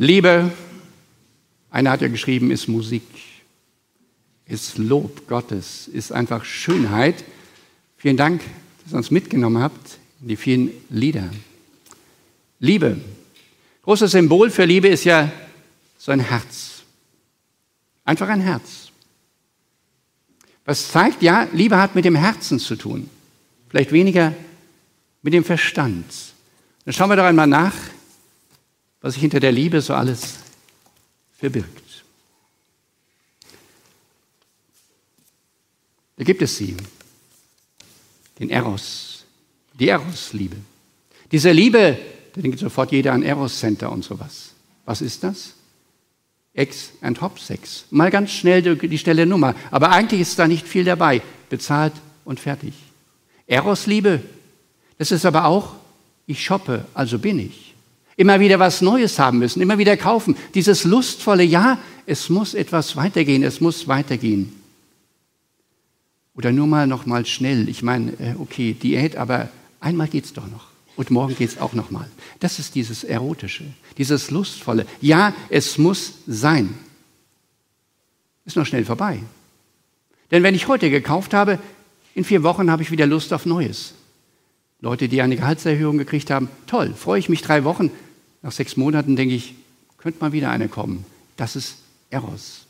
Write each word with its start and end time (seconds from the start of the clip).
Liebe, 0.00 0.50
einer 1.68 1.90
hat 1.90 2.00
ja 2.00 2.08
geschrieben, 2.08 2.50
ist 2.50 2.68
Musik, 2.68 3.02
ist 4.46 4.78
Lob 4.78 5.28
Gottes, 5.28 5.88
ist 5.88 6.10
einfach 6.10 6.42
Schönheit. 6.42 7.22
Vielen 7.98 8.16
Dank, 8.16 8.40
dass 8.82 8.94
ihr 8.94 8.96
uns 8.96 9.10
mitgenommen 9.10 9.62
habt 9.62 9.98
in 10.22 10.28
die 10.28 10.36
vielen 10.36 10.70
Lieder. 10.88 11.28
Liebe. 12.60 12.98
Großes 13.82 14.12
Symbol 14.12 14.50
für 14.50 14.64
Liebe 14.64 14.88
ist 14.88 15.04
ja 15.04 15.30
so 15.98 16.12
ein 16.12 16.20
Herz. 16.20 16.80
Einfach 18.06 18.30
ein 18.30 18.40
Herz. 18.40 18.88
Was 20.64 20.90
zeigt, 20.90 21.20
ja, 21.20 21.46
Liebe 21.52 21.76
hat 21.76 21.94
mit 21.94 22.06
dem 22.06 22.16
Herzen 22.16 22.58
zu 22.58 22.74
tun. 22.74 23.10
Vielleicht 23.68 23.92
weniger 23.92 24.32
mit 25.20 25.34
dem 25.34 25.44
Verstand. 25.44 26.06
Dann 26.86 26.94
schauen 26.94 27.10
wir 27.10 27.16
doch 27.16 27.24
einmal 27.24 27.46
nach, 27.46 27.74
was 29.00 29.14
sich 29.14 29.20
hinter 29.22 29.40
der 29.40 29.52
Liebe 29.52 29.80
so 29.80 29.94
alles 29.94 30.38
verbirgt. 31.38 32.04
Da 36.16 36.24
gibt 36.24 36.42
es 36.42 36.56
sie, 36.56 36.76
den 38.38 38.50
Eros, 38.50 39.24
die 39.72 39.88
Eros-Liebe. 39.88 40.56
Diese 41.32 41.50
Liebe, 41.50 41.98
da 42.34 42.42
denkt 42.42 42.58
sofort 42.58 42.92
jeder 42.92 43.14
an 43.14 43.22
Eros-Center 43.22 43.90
und 43.90 44.04
sowas. 44.04 44.50
Was 44.84 45.00
ist 45.00 45.24
das? 45.24 45.54
Ex 46.52 46.90
and 47.00 47.20
Hop 47.22 47.38
Sex. 47.38 47.84
Mal 47.90 48.10
ganz 48.10 48.32
schnell 48.32 48.76
die 48.76 48.98
Stelle 48.98 49.24
Nummer. 49.24 49.54
Aber 49.70 49.92
eigentlich 49.92 50.20
ist 50.20 50.38
da 50.38 50.46
nicht 50.46 50.66
viel 50.66 50.84
dabei. 50.84 51.22
Bezahlt 51.48 51.94
und 52.26 52.38
fertig. 52.38 52.74
Eros-Liebe, 53.46 54.20
das 54.98 55.12
ist 55.12 55.24
aber 55.24 55.46
auch, 55.46 55.74
ich 56.26 56.44
shoppe, 56.44 56.84
also 56.92 57.18
bin 57.18 57.38
ich. 57.38 57.69
Immer 58.20 58.38
wieder 58.38 58.58
was 58.58 58.82
Neues 58.82 59.18
haben 59.18 59.38
müssen, 59.38 59.62
immer 59.62 59.78
wieder 59.78 59.96
kaufen. 59.96 60.36
Dieses 60.52 60.84
lustvolle, 60.84 61.42
ja, 61.42 61.78
es 62.04 62.28
muss 62.28 62.52
etwas 62.52 62.94
weitergehen, 62.94 63.42
es 63.42 63.62
muss 63.62 63.88
weitergehen. 63.88 64.52
Oder 66.34 66.52
nur 66.52 66.66
mal 66.66 66.86
noch 66.86 67.06
mal 67.06 67.24
schnell. 67.24 67.66
Ich 67.70 67.82
meine, 67.82 68.12
äh, 68.20 68.34
okay, 68.38 68.74
Diät, 68.74 69.16
aber 69.16 69.48
einmal 69.80 70.06
geht's 70.06 70.34
doch 70.34 70.46
noch. 70.46 70.66
Und 70.96 71.10
morgen 71.10 71.34
geht's 71.34 71.56
auch 71.56 71.72
noch 71.72 71.90
mal. 71.90 72.10
Das 72.40 72.58
ist 72.58 72.74
dieses 72.74 73.04
Erotische, 73.04 73.64
dieses 73.96 74.30
Lustvolle. 74.30 74.84
Ja, 75.00 75.32
es 75.48 75.78
muss 75.78 76.12
sein. 76.26 76.74
Ist 78.44 78.56
noch 78.58 78.66
schnell 78.66 78.84
vorbei. 78.84 79.20
Denn 80.30 80.42
wenn 80.42 80.54
ich 80.54 80.68
heute 80.68 80.90
gekauft 80.90 81.32
habe, 81.32 81.58
in 82.14 82.24
vier 82.24 82.42
Wochen 82.42 82.70
habe 82.70 82.82
ich 82.82 82.90
wieder 82.90 83.06
Lust 83.06 83.32
auf 83.32 83.46
Neues. 83.46 83.94
Leute, 84.82 85.08
die 85.08 85.22
eine 85.22 85.36
Gehaltserhöhung 85.36 85.96
gekriegt 85.96 86.30
haben, 86.30 86.50
toll, 86.66 86.92
freue 86.94 87.18
ich 87.18 87.30
mich 87.30 87.40
drei 87.40 87.64
Wochen. 87.64 87.90
Nach 88.42 88.52
sechs 88.52 88.76
Monaten 88.76 89.16
denke 89.16 89.34
ich, 89.34 89.54
könnte 89.98 90.20
mal 90.20 90.32
wieder 90.32 90.50
eine 90.50 90.68
kommen. 90.68 91.04
Das 91.36 91.56
ist 91.56 91.76
Eros. 92.10 92.66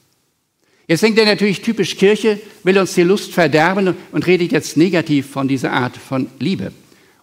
Jetzt 0.86 1.02
denkt 1.02 1.18
er 1.18 1.24
natürlich 1.24 1.62
typisch 1.62 1.96
Kirche, 1.96 2.40
will 2.64 2.76
uns 2.76 2.94
die 2.94 3.02
Lust 3.02 3.32
verderben 3.32 3.94
und 4.10 4.26
redet 4.26 4.50
jetzt 4.50 4.76
negativ 4.76 5.30
von 5.30 5.46
dieser 5.46 5.72
Art 5.72 5.96
von 5.96 6.28
Liebe. 6.40 6.72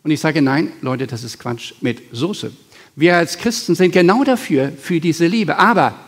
Und 0.03 0.11
ich 0.11 0.21
sage, 0.21 0.41
nein, 0.41 0.71
Leute, 0.81 1.05
das 1.05 1.23
ist 1.23 1.37
Quatsch 1.37 1.73
mit 1.81 2.01
Soße. 2.13 2.53
Wir 2.95 3.17
als 3.17 3.37
Christen 3.37 3.75
sind 3.75 3.91
genau 3.91 4.23
dafür, 4.23 4.71
für 4.71 5.01
diese 5.01 5.27
Liebe. 5.27 5.57
Aber 5.57 5.99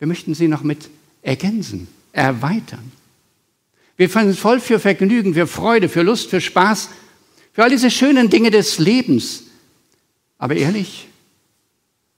wir 0.00 0.08
möchten 0.08 0.34
sie 0.34 0.48
noch 0.48 0.64
mit 0.64 0.90
ergänzen, 1.22 1.86
erweitern. 2.12 2.90
Wir 3.96 4.08
sind 4.08 4.36
voll 4.36 4.58
für 4.58 4.80
Vergnügen, 4.80 5.34
für 5.34 5.46
Freude, 5.46 5.88
für 5.88 6.02
Lust, 6.02 6.30
für 6.30 6.40
Spaß, 6.40 6.88
für 7.52 7.62
all 7.62 7.70
diese 7.70 7.92
schönen 7.92 8.28
Dinge 8.28 8.50
des 8.50 8.80
Lebens. 8.80 9.44
Aber 10.38 10.56
ehrlich, 10.56 11.06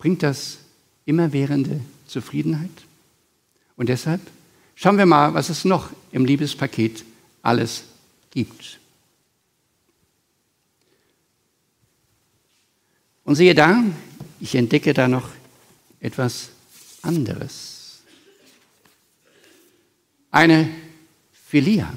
bringt 0.04 0.22
das 0.22 0.58
immerwährende 1.06 1.80
Zufriedenheit? 2.06 2.68
Und 3.74 3.88
deshalb 3.88 4.20
schauen 4.74 4.98
wir 4.98 5.06
mal, 5.06 5.32
was 5.32 5.48
es 5.48 5.64
noch 5.64 5.88
im 6.12 6.26
Liebespaket 6.26 7.06
alles 7.40 7.84
gibt. 8.30 8.80
Und 13.24 13.36
siehe 13.36 13.54
da, 13.54 13.82
ich 14.40 14.54
entdecke 14.56 14.92
da 14.92 15.08
noch 15.08 15.30
etwas 16.00 16.50
anderes. 17.00 18.02
Eine 20.30 20.68
Philia. 21.32 21.90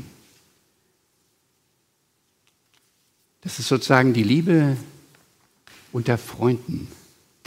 Das 3.41 3.59
ist 3.59 3.67
sozusagen 3.67 4.13
die 4.13 4.23
Liebe 4.23 4.77
unter 5.91 6.17
Freunden. 6.17 6.87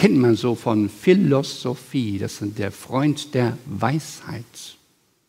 Kennt 0.01 0.17
man 0.17 0.35
so 0.35 0.55
von 0.55 0.89
Philosophie. 0.89 2.19
Das 2.19 2.41
ist 2.41 2.59
der 2.59 2.73
Freund 2.73 3.35
der 3.35 3.59
Weisheit. 3.67 4.47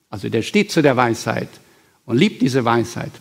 Also 0.09 0.30
der 0.30 0.44
steht 0.44 0.72
zu 0.72 0.82
der 0.82 0.96
Weisheit 0.96 1.50
und 2.06 2.18
liebt 2.18 2.42
diese 2.42 2.64
Weisheit. 2.64 3.12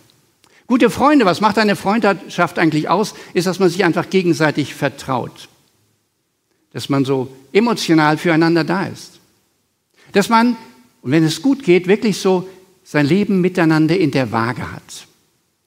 Gute 0.68 0.90
Freunde, 0.90 1.24
was 1.24 1.40
macht 1.40 1.58
eine 1.58 1.74
Freundschaft 1.74 2.60
eigentlich 2.60 2.88
aus, 2.88 3.14
ist, 3.34 3.48
dass 3.48 3.58
man 3.58 3.68
sich 3.68 3.82
einfach 3.84 4.10
gegenseitig 4.10 4.76
vertraut. 4.76 5.48
Dass 6.72 6.88
man 6.88 7.04
so 7.04 7.34
emotional 7.52 8.16
füreinander 8.16 8.62
da 8.62 8.86
ist. 8.86 9.18
Dass 10.12 10.28
man, 10.28 10.56
und 11.02 11.10
wenn 11.10 11.24
es 11.24 11.42
gut 11.42 11.64
geht, 11.64 11.88
wirklich 11.88 12.18
so 12.18 12.48
sein 12.84 13.06
Leben 13.06 13.40
miteinander 13.40 13.98
in 13.98 14.12
der 14.12 14.30
Waage 14.30 14.70
hat. 14.70 15.08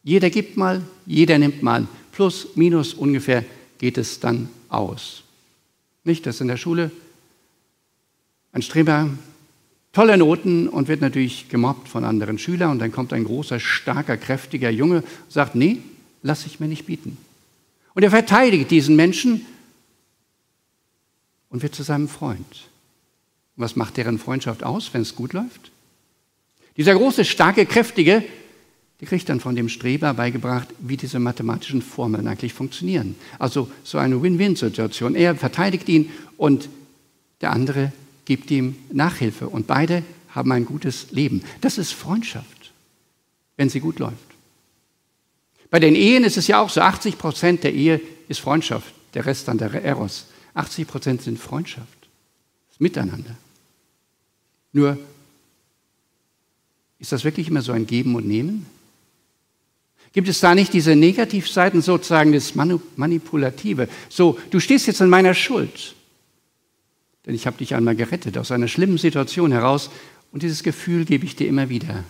Jeder 0.02 0.30
gibt 0.30 0.56
mal, 0.56 0.82
jeder 1.06 1.38
nimmt 1.38 1.62
mal. 1.62 1.88
Plus, 2.14 2.48
minus 2.56 2.94
ungefähr 2.94 3.44
geht 3.80 3.98
es 3.98 4.22
dann 4.22 4.48
aus. 4.70 5.23
Nicht, 6.04 6.26
dass 6.26 6.42
in 6.42 6.48
der 6.48 6.58
Schule 6.58 6.92
ein 8.52 8.62
Streber 8.62 9.10
tolle 9.94 10.18
Noten 10.18 10.68
und 10.68 10.88
wird 10.88 11.02
natürlich 11.02 11.50
gemobbt 11.50 11.88
von 11.88 12.04
anderen 12.04 12.38
Schülern. 12.38 12.72
Und 12.72 12.80
dann 12.80 12.92
kommt 12.92 13.14
ein 13.14 13.24
großer, 13.24 13.60
starker, 13.60 14.18
kräftiger 14.18 14.70
Junge 14.70 14.98
und 14.98 15.32
sagt, 15.32 15.56
nee, 15.56 15.78
lass 16.22 16.46
ich 16.46 16.60
mir 16.60 16.68
nicht 16.68 16.86
bieten. 16.86 17.18
Und 17.94 18.04
er 18.04 18.10
verteidigt 18.10 18.72
diesen 18.72 18.96
Menschen 18.96 19.46
und 21.50 21.62
wird 21.62 21.76
zu 21.76 21.84
seinem 21.84 22.08
Freund. 22.08 22.70
Und 23.56 23.64
was 23.64 23.76
macht 23.76 23.98
deren 23.98 24.18
Freundschaft 24.18 24.64
aus, 24.64 24.94
wenn 24.94 25.04
es 25.04 25.16
gut 25.16 25.34
läuft? 25.34 25.72
Dieser 26.76 26.96
große, 26.96 27.24
starke, 27.24 27.68
kräftige, 27.68 28.24
der 29.04 29.10
kriegt 29.10 29.28
dann 29.28 29.42
von 29.42 29.54
dem 29.54 29.68
Streber 29.68 30.14
beigebracht, 30.14 30.70
wie 30.80 30.96
diese 30.96 31.20
mathematischen 31.20 31.82
Formeln 31.82 32.26
eigentlich 32.26 32.54
funktionieren. 32.54 33.16
Also 33.38 33.70
so 33.84 33.98
eine 33.98 34.24
Win-Win-Situation. 34.24 35.14
Er 35.14 35.36
verteidigt 35.36 35.90
ihn 35.90 36.10
und 36.38 36.70
der 37.42 37.52
andere 37.52 37.92
gibt 38.24 38.50
ihm 38.50 38.78
Nachhilfe 38.94 39.50
und 39.50 39.68
beide 39.68 40.04
haben 40.30 40.54
ein 40.54 40.64
gutes 40.64 41.12
Leben. 41.12 41.44
Das 41.60 41.78
ist 41.78 41.92
Freundschaft, 41.92 42.72
wenn 43.58 43.68
sie 43.68 43.82
gut 43.82 44.00
läuft. 44.00 44.16
Bei 45.70 45.82
den 45.82 45.96
Ehen 45.96 46.24
ist 46.24 46.38
es 46.38 46.48
ja 46.48 46.62
auch 46.62 46.70
so, 46.70 46.80
80 46.80 47.18
Prozent 47.18 47.66
der 47.66 47.74
Ehe 47.74 48.00
ist 48.30 48.40
Freundschaft, 48.40 48.94
der 49.16 49.26
Rest 49.26 49.50
dann 49.50 49.58
der 49.58 49.84
Eros. 49.84 50.28
80 50.54 50.88
Prozent 50.88 51.22
sind 51.24 51.38
Freundschaft, 51.38 52.08
das 52.70 52.80
Miteinander. 52.80 53.36
Nur, 54.72 54.98
ist 57.00 57.12
das 57.12 57.26
wirklich 57.26 57.50
immer 57.50 57.62
so 57.62 57.74
ein 57.74 57.86
Geben 57.86 58.16
und 58.16 58.26
Nehmen? 58.26 58.66
Gibt 60.14 60.28
es 60.28 60.40
da 60.40 60.54
nicht 60.54 60.74
diese 60.74 60.96
Negativseiten 60.96 61.82
sozusagen, 61.82 62.34
das 62.34 62.54
Manipulative? 62.56 63.90
So, 64.10 64.40
du 64.52 64.60
stehst 64.60 64.86
jetzt 64.86 65.02
in 65.02 65.10
meiner 65.10 65.34
Schuld. 65.34 65.96
Denn 67.26 67.34
ich 67.34 67.48
habe 67.48 67.58
dich 67.58 67.74
einmal 67.74 67.96
gerettet 67.96 68.38
aus 68.38 68.52
einer 68.52 68.68
schlimmen 68.68 69.00
Situation 69.00 69.52
heraus 69.52 69.90
und 70.32 70.44
dieses 70.44 70.62
Gefühl 70.62 71.06
gebe 71.06 71.26
ich 71.26 71.36
dir 71.36 71.48
immer 71.48 71.70
wieder. 71.70 72.04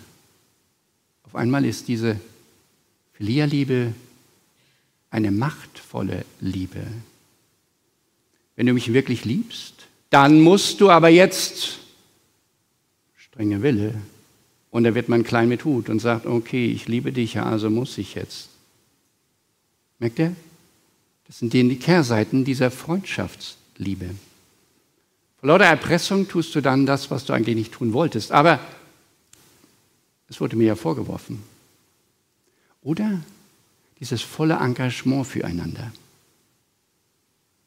Auf 1.24 1.34
einmal 1.34 1.64
ist 1.64 1.88
diese 1.88 2.20
Philia-Liebe 3.14 3.94
eine 5.10 5.30
machtvolle 5.30 6.24
Liebe. 6.40 6.82
Wenn 8.56 8.66
du 8.66 8.74
mich 8.74 8.92
wirklich 8.92 9.24
liebst, 9.24 9.86
dann 10.10 10.40
musst 10.40 10.80
du 10.80 10.90
aber 10.90 11.08
jetzt, 11.08 11.78
strenge 13.16 13.62
Wille, 13.62 13.94
und 14.74 14.82
da 14.82 14.96
wird 14.96 15.08
man 15.08 15.22
klein 15.22 15.48
mit 15.48 15.64
Hut 15.64 15.88
und 15.88 16.00
sagt, 16.00 16.26
okay, 16.26 16.66
ich 16.66 16.88
liebe 16.88 17.12
dich, 17.12 17.38
also 17.38 17.70
muss 17.70 17.96
ich 17.96 18.16
jetzt. 18.16 18.48
Merkt 20.00 20.18
ihr? 20.18 20.34
Das 21.28 21.38
sind 21.38 21.52
die 21.52 21.76
Kehrseiten 21.76 22.44
dieser 22.44 22.72
Freundschaftsliebe. 22.72 24.10
Vor 25.38 25.48
lauter 25.48 25.66
Erpressung 25.66 26.26
tust 26.26 26.56
du 26.56 26.60
dann 26.60 26.86
das, 26.86 27.08
was 27.12 27.24
du 27.24 27.32
eigentlich 27.32 27.54
nicht 27.54 27.70
tun 27.70 27.92
wolltest. 27.92 28.32
Aber 28.32 28.58
es 30.28 30.40
wurde 30.40 30.56
mir 30.56 30.66
ja 30.66 30.74
vorgeworfen. 30.74 31.40
Oder 32.82 33.20
dieses 34.00 34.22
volle 34.22 34.54
Engagement 34.54 35.24
füreinander. 35.24 35.92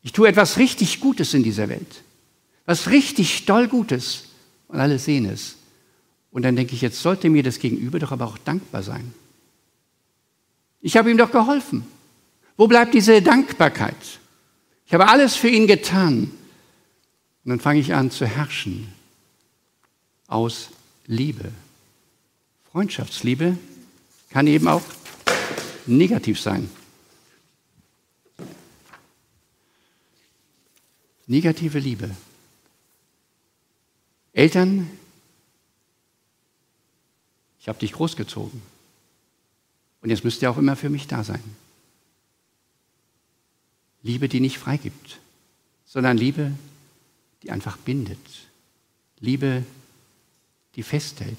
Ich 0.03 0.11
tue 0.11 0.27
etwas 0.27 0.57
richtig 0.57 0.99
Gutes 0.99 1.33
in 1.33 1.43
dieser 1.43 1.69
Welt. 1.69 2.03
Was 2.65 2.89
richtig 2.89 3.45
toll 3.45 3.69
Gutes. 3.69 4.25
Und 4.67 4.81
alle 4.81 4.99
sehen 4.99 5.23
es. 5.23 5.56
Und 6.37 6.43
dann 6.43 6.55
denke 6.55 6.75
ich, 6.75 6.81
jetzt 6.81 7.01
sollte 7.01 7.31
mir 7.31 7.41
das 7.41 7.57
Gegenüber 7.57 7.97
doch 7.97 8.11
aber 8.11 8.27
auch 8.27 8.37
dankbar 8.37 8.83
sein. 8.83 9.11
Ich 10.81 10.95
habe 10.95 11.09
ihm 11.09 11.17
doch 11.17 11.31
geholfen. 11.31 11.83
Wo 12.57 12.67
bleibt 12.67 12.93
diese 12.93 13.23
Dankbarkeit? 13.23 13.95
Ich 14.85 14.93
habe 14.93 15.07
alles 15.07 15.35
für 15.35 15.49
ihn 15.49 15.65
getan. 15.65 16.29
Und 17.43 17.49
dann 17.49 17.59
fange 17.59 17.79
ich 17.79 17.95
an 17.95 18.11
zu 18.11 18.27
herrschen 18.27 18.87
aus 20.27 20.69
Liebe. 21.07 21.51
Freundschaftsliebe 22.71 23.57
kann 24.29 24.45
eben 24.45 24.67
auch 24.67 24.83
negativ 25.87 26.39
sein. 26.39 26.69
Negative 31.25 31.79
Liebe. 31.79 32.11
Eltern, 34.33 34.87
ich 37.67 37.69
habe 37.69 37.79
dich 37.79 37.91
großgezogen. 37.91 38.61
Und 40.01 40.09
jetzt 40.09 40.23
müsst 40.23 40.41
ihr 40.41 40.49
auch 40.49 40.57
immer 40.57 40.77
für 40.77 40.89
mich 40.89 41.05
da 41.05 41.25
sein. 41.25 41.43
Liebe, 44.03 44.29
die 44.29 44.39
nicht 44.39 44.57
freigibt, 44.57 45.17
sondern 45.85 46.15
Liebe, 46.15 46.53
die 47.43 47.51
einfach 47.51 47.75
bindet. 47.75 48.17
Liebe, 49.19 49.65
die 50.75 50.83
festhält. 50.83 51.37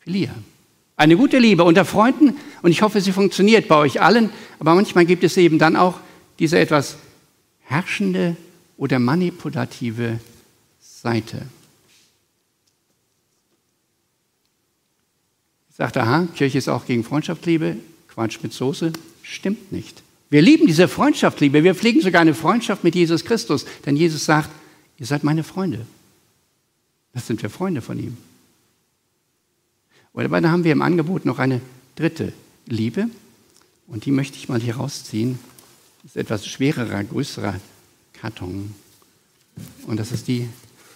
Philia. 0.00 0.34
Eine 0.96 1.16
gute 1.16 1.38
Liebe 1.38 1.64
unter 1.64 1.86
Freunden 1.86 2.36
und 2.60 2.70
ich 2.70 2.82
hoffe, 2.82 3.00
sie 3.00 3.12
funktioniert 3.12 3.68
bei 3.68 3.76
euch 3.76 4.02
allen, 4.02 4.28
aber 4.58 4.74
manchmal 4.74 5.06
gibt 5.06 5.24
es 5.24 5.38
eben 5.38 5.58
dann 5.58 5.76
auch 5.76 5.98
diese 6.38 6.58
etwas 6.58 6.98
herrschende 7.60 8.36
oder 8.76 8.98
manipulative 8.98 10.20
Seite. 10.78 11.40
Ich 15.74 15.78
sagte, 15.78 16.02
aha, 16.02 16.28
Kirche 16.36 16.56
ist 16.56 16.68
auch 16.68 16.86
gegen 16.86 17.02
Freundschaftsliebe. 17.02 17.76
Quatsch 18.06 18.38
mit 18.44 18.52
Soße. 18.52 18.92
Stimmt 19.22 19.72
nicht. 19.72 20.04
Wir 20.30 20.40
lieben 20.40 20.68
diese 20.68 20.86
Freundschaftsliebe. 20.86 21.64
Wir 21.64 21.74
pflegen 21.74 22.00
sogar 22.00 22.20
eine 22.20 22.32
Freundschaft 22.32 22.84
mit 22.84 22.94
Jesus 22.94 23.24
Christus. 23.24 23.66
Denn 23.84 23.96
Jesus 23.96 24.24
sagt, 24.24 24.50
ihr 24.98 25.06
seid 25.06 25.24
meine 25.24 25.42
Freunde. 25.42 25.84
Das 27.12 27.26
sind 27.26 27.42
wir 27.42 27.50
Freunde 27.50 27.80
von 27.80 27.98
ihm. 27.98 28.16
Und 30.12 30.22
dabei 30.22 30.48
haben 30.48 30.62
wir 30.62 30.70
im 30.70 30.80
Angebot 30.80 31.24
noch 31.24 31.40
eine 31.40 31.60
dritte 31.96 32.32
Liebe. 32.66 33.08
Und 33.88 34.04
die 34.04 34.12
möchte 34.12 34.36
ich 34.36 34.48
mal 34.48 34.60
hier 34.60 34.76
rausziehen. 34.76 35.40
Das 36.04 36.12
ist 36.12 36.16
etwas 36.16 36.46
schwererer, 36.46 37.02
größerer 37.02 37.58
Karton. 38.12 38.76
Und 39.88 39.96
das 39.96 40.12
ist 40.12 40.28
die 40.28 40.48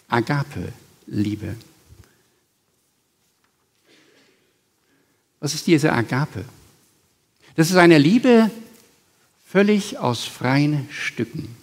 Agape-Liebe. 0.06 1.56
Was 5.40 5.55
ist 5.55 5.67
diese 5.67 5.93
Agape? 5.93 6.44
Das 7.55 7.70
ist 7.70 7.76
eine 7.76 7.99
Liebe 7.99 8.50
völlig 9.46 9.99
aus 9.99 10.25
freien 10.25 10.88
Stücken. 10.90 11.56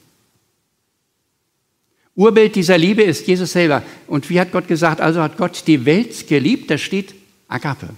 Urbild 2.15 2.55
dieser 2.55 2.77
Liebe 2.77 3.03
ist 3.03 3.27
Jesus 3.27 3.51
selber. 3.51 3.83
Und 4.07 4.29
wie 4.29 4.39
hat 4.39 4.51
Gott 4.51 4.67
gesagt, 4.67 5.01
also 5.01 5.21
hat 5.21 5.37
Gott 5.37 5.63
die 5.67 5.85
Welt 5.85 6.27
geliebt, 6.27 6.71
da 6.71 6.77
steht 6.77 7.13
Agape. 7.47 7.89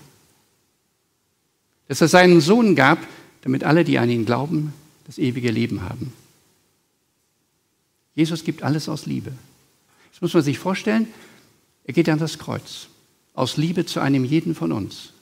Dass 1.88 2.02
er 2.02 2.08
seinen 2.08 2.42
Sohn 2.42 2.76
gab, 2.76 3.00
damit 3.42 3.64
alle, 3.64 3.84
die 3.84 4.00
an 4.00 4.10
ihn 4.10 4.26
glauben, 4.26 4.74
das 5.06 5.18
ewige 5.18 5.52
Leben 5.52 5.84
haben. 5.84 6.12
Jesus 8.16 8.44
gibt 8.44 8.64
alles 8.64 8.90
aus 8.90 9.06
Liebe. 9.06 9.32
Das 10.12 10.22
muss 10.22 10.34
man 10.34 10.44
sich 10.44 10.58
vorstellen, 10.58 11.08
er 11.86 11.94
geht 11.94 12.10
an 12.10 12.20
das 12.20 12.40
Kreuz. 12.40 12.88
Aus 13.36 13.56
Liebe 13.56 13.86
zu 13.86 14.00
einem 14.00 14.26
jeden 14.26 14.56
von 14.56 14.72
uns. 14.72 15.14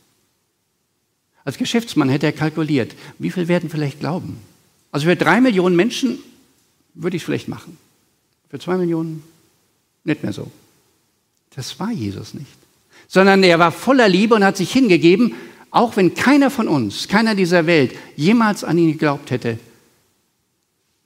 Als 1.45 1.57
Geschäftsmann 1.57 2.09
hätte 2.09 2.25
er 2.25 2.33
kalkuliert, 2.33 2.95
wie 3.19 3.30
viel 3.30 3.47
werden 3.47 3.69
vielleicht 3.69 4.00
glauben. 4.00 4.38
Also 4.92 5.07
für 5.07 5.15
drei 5.15 5.39
Millionen 5.39 5.75
Menschen 5.75 6.18
würde 6.95 7.15
ich 7.15 7.21
es 7.21 7.25
vielleicht 7.25 7.47
machen. 7.47 7.77
Für 8.50 8.59
zwei 8.59 8.77
Millionen 8.77 9.24
nicht 10.03 10.24
mehr 10.24 10.33
so. 10.33 10.51
Das 11.56 11.80
war 11.80 11.92
Jesus 11.92 12.33
nicht. 12.33 12.57
Sondern 13.07 13.44
er 13.44 13.59
war 13.59 13.71
voller 13.71 14.09
Liebe 14.09 14.33
und 14.33 14.44
hat 14.44 14.57
sich 14.57 14.71
hingegeben, 14.71 15.36
auch 15.69 15.95
wenn 15.97 16.15
keiner 16.15 16.50
von 16.50 16.68
uns, 16.68 17.07
keiner 17.07 17.36
dieser 17.36 17.68
Welt 17.68 17.95
jemals 18.15 18.63
an 18.63 18.77
ihn 18.77 18.94
geglaubt 18.94 19.30
hätte. 19.30 19.59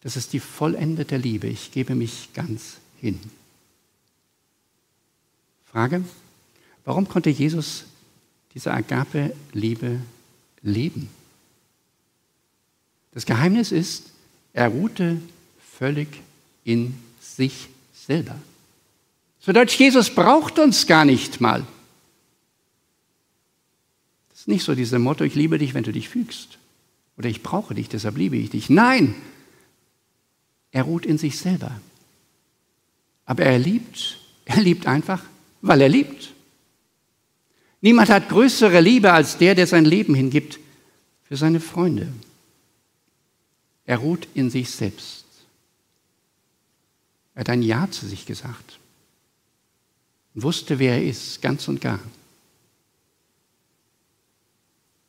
Das 0.02 0.16
ist 0.16 0.32
die 0.32 0.40
vollendete 0.40 1.18
Liebe. 1.18 1.48
Ich 1.48 1.72
gebe 1.72 1.96
mich 1.96 2.30
ganz 2.34 2.78
hin. 3.02 3.20
Frage, 5.72 6.04
warum 6.86 7.08
konnte 7.10 7.30
Jesus 7.30 7.84
diese 8.54 8.74
Agape-Liebe 8.74 10.00
leben. 10.62 11.10
Das 13.12 13.26
Geheimnis 13.26 13.72
ist, 13.72 14.12
er 14.54 14.70
ruhte 14.70 15.20
völlig 15.78 16.08
in 16.64 16.96
sich 17.20 17.70
selber. 17.94 18.36
So 19.40 19.52
Deutsch, 19.52 19.78
Jesus 19.80 20.14
braucht 20.14 20.60
uns 20.60 20.86
gar 20.86 21.06
nicht 21.06 21.42
mal. 21.42 21.66
Das 24.30 24.42
ist 24.42 24.48
nicht 24.48 24.64
so 24.64 24.76
dieses 24.76 25.00
Motto, 25.00 25.24
ich 25.24 25.36
liebe 25.36 25.58
dich, 25.58 25.74
wenn 25.74 25.84
du 25.84 25.92
dich 25.92 26.10
fügst. 26.10 26.58
Oder 27.18 27.30
ich 27.30 27.44
brauche 27.44 27.74
dich, 27.76 27.90
deshalb 27.90 28.18
liebe 28.18 28.38
ich 28.38 28.50
dich. 28.50 28.70
Nein, 28.70 29.16
er 30.72 30.84
ruht 30.84 31.06
in 31.06 31.18
sich 31.18 31.38
selber. 31.38 31.80
Aber 33.26 33.44
er 33.44 33.60
liebt, 33.60 34.18
er 34.46 34.62
liebt 34.62 34.88
einfach, 34.88 35.24
weil 35.62 35.82
er 35.82 35.90
liebt. 35.90 36.34
Niemand 37.82 38.10
hat 38.10 38.30
größere 38.30 38.82
Liebe 38.82 39.12
als 39.12 39.38
der, 39.38 39.56
der 39.56 39.68
sein 39.68 39.86
Leben 39.86 40.14
hingibt 40.14 40.60
für 41.24 41.38
seine 41.38 41.60
Freunde. 41.60 42.12
Er 43.86 43.98
ruht 43.98 44.28
in 44.34 44.50
sich 44.50 44.70
selbst. 44.70 45.26
Er 47.36 47.42
hat 47.42 47.50
ein 47.50 47.64
Ja 47.64 47.90
zu 47.90 48.06
sich 48.06 48.26
gesagt. 48.26 48.80
Und 50.36 50.44
wusste, 50.44 50.78
wer 50.80 50.96
er 50.96 51.04
ist, 51.04 51.42
ganz 51.42 51.68
und 51.68 51.80
gar. 51.82 52.00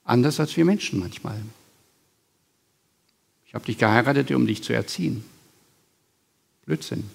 Anders 0.05 0.40
als 0.40 0.56
wir 0.56 0.64
Menschen 0.64 1.00
manchmal. 1.00 1.40
Ich 3.46 3.55
habe 3.55 3.66
dich 3.66 3.78
geheiratet, 3.78 4.31
um 4.31 4.46
dich 4.46 4.62
zu 4.62 4.73
erziehen. 4.73 5.25
Blödsinn. 6.64 7.11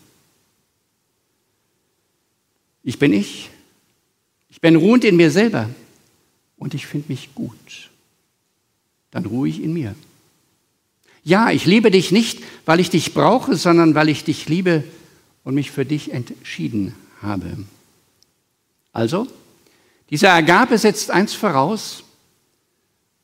Ich 2.83 2.99
bin 2.99 3.13
ich, 3.13 3.49
bin 4.65 4.77
ruhend 4.77 5.03
in 5.03 5.15
mir 5.15 5.29
selber 5.29 5.69
und 6.57 6.73
ich 6.73 6.87
finde 6.87 7.09
mich 7.09 7.35
gut. 7.35 7.91
Dann 9.11 9.27
ruhe 9.27 9.47
ich 9.47 9.61
in 9.61 9.73
mir. 9.73 9.93
Ja, 11.23 11.51
ich 11.51 11.67
liebe 11.67 11.91
dich 11.91 12.11
nicht, 12.11 12.41
weil 12.65 12.79
ich 12.79 12.89
dich 12.89 13.13
brauche, 13.13 13.57
sondern 13.57 13.93
weil 13.93 14.09
ich 14.09 14.23
dich 14.23 14.49
liebe 14.49 14.83
und 15.43 15.53
mich 15.53 15.69
für 15.69 15.85
dich 15.85 16.13
entschieden 16.13 16.95
habe. 17.21 17.59
Also, 18.91 19.27
dieser 20.09 20.33
Agape 20.33 20.79
setzt 20.79 21.11
eins 21.11 21.35
voraus, 21.35 22.03